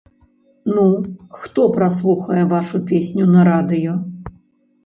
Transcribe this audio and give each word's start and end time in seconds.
Ну, 0.77 0.85
хто 1.41 1.61
праслухае 1.75 2.43
вашу 2.57 2.81
песню 2.93 3.23
на 3.35 3.45
радыё? 3.53 3.93